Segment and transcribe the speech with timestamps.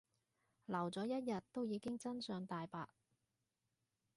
[0.65, 2.87] 留咗一日都已經真相大白